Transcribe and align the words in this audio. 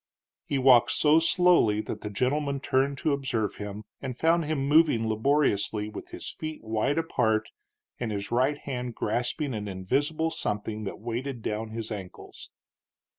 He 0.47 0.57
walked 0.57 0.89
so 0.93 1.19
slowly 1.19 1.79
that 1.81 2.01
the 2.01 2.09
gentleman 2.09 2.59
turned 2.59 2.97
to 2.97 3.13
observe 3.13 3.57
him, 3.57 3.83
and 4.01 4.17
found 4.17 4.45
him 4.45 4.67
moving 4.67 5.07
laboriously, 5.07 5.89
with 5.89 6.09
his 6.09 6.31
feet 6.31 6.63
wide 6.63 6.97
apart 6.97 7.49
and 7.99 8.11
his 8.11 8.31
right 8.31 8.57
hand 8.57 8.95
grasping 8.95 9.53
an 9.53 9.67
invisible 9.67 10.31
something 10.31 10.85
that 10.85 10.99
weighted 10.99 11.43
down 11.43 11.69
his 11.69 11.91
ankles. 11.91 12.49